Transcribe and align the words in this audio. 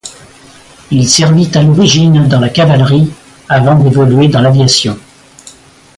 Il 0.89 1.07
servit 1.07 1.51
à 1.55 1.61
l'origine 1.61 2.27
dans 2.27 2.39
la 2.39 2.49
cavalerie, 2.49 3.11
avant 3.47 3.75
d'évoluer 3.77 4.29
dans 4.29 4.41
l'aviation. 4.41 4.97